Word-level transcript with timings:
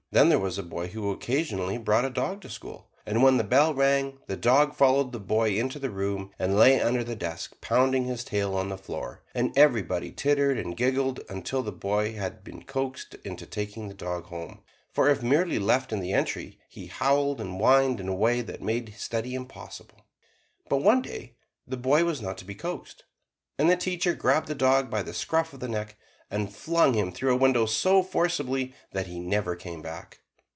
Then 0.13 0.27
there 0.27 0.39
was 0.39 0.57
a 0.57 0.63
boy 0.63 0.87
who 0.87 1.09
occasionally 1.11 1.77
brought 1.77 2.03
a 2.03 2.09
dog 2.09 2.41
to 2.41 2.49
school; 2.49 2.89
and 3.05 3.23
when 3.23 3.37
the 3.37 3.45
bell 3.45 3.73
rang, 3.73 4.19
the 4.27 4.35
dog 4.35 4.75
followed 4.75 5.13
the 5.13 5.21
boy 5.21 5.55
into 5.55 5.79
the 5.79 5.89
room 5.89 6.31
and 6.37 6.57
lay 6.59 6.81
under 6.81 7.01
the 7.01 7.15
desk 7.15 7.55
pounding 7.61 8.03
his 8.03 8.25
tail 8.25 8.53
on 8.53 8.67
the 8.67 8.77
floor; 8.77 9.23
and 9.33 9.57
everybody 9.57 10.11
tittered 10.11 10.57
and 10.57 10.75
giggled 10.75 11.21
until 11.29 11.63
the 11.63 11.71
boy 11.71 12.11
had 12.11 12.43
been 12.43 12.63
coaxed 12.63 13.15
into 13.23 13.45
taking 13.45 13.87
the 13.87 13.93
dog 13.93 14.25
home, 14.25 14.59
for 14.91 15.07
if 15.07 15.23
merely 15.23 15.59
left 15.59 15.93
in 15.93 16.01
the 16.01 16.11
entry 16.11 16.59
he 16.67 16.87
howled 16.87 17.39
and 17.39 17.57
whined 17.57 18.01
in 18.01 18.09
a 18.09 18.13
way 18.13 18.41
that 18.41 18.61
made 18.61 18.93
study 18.97 19.33
impossible. 19.33 20.01
But 20.67 20.83
one 20.83 21.01
day 21.01 21.37
the 21.65 21.77
boy 21.77 22.03
was 22.03 22.21
not 22.21 22.37
to 22.39 22.43
be 22.45 22.53
coaxed, 22.55 23.05
and 23.57 23.69
the 23.69 23.77
teacher 23.77 24.13
grabbed 24.13 24.47
the 24.49 24.55
dog 24.55 24.89
by 24.89 25.03
the 25.03 25.13
scruff 25.13 25.53
of 25.53 25.61
the 25.61 25.69
neck, 25.69 25.95
and 26.33 26.55
flung 26.55 26.93
him 26.93 27.11
through 27.11 27.33
a 27.33 27.35
window 27.35 27.65
so 27.65 28.01
forcibly 28.01 28.73
that 28.93 29.05
he 29.05 29.19
never 29.19 29.53
came 29.53 29.81
back. 29.81 30.19